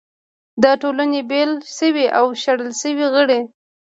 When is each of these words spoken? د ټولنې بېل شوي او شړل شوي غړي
د 0.63 0.65
ټولنې 0.81 1.21
بېل 1.29 1.51
شوي 1.77 2.05
او 2.17 2.25
شړل 2.41 2.71
شوي 2.81 3.05
غړي 3.15 3.41